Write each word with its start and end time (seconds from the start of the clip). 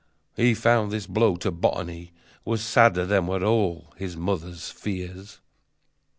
He 0.35 0.55
found 0.55 0.89
this 0.91 1.05
blow 1.05 1.35
to 1.35 1.51
botany 1.51 2.11
Was 2.43 2.63
sadder 2.63 3.05
than 3.05 3.27
were 3.27 3.43
all 3.45 3.93
his 3.97 4.17
mother's 4.17 4.71
fears. 4.71 5.37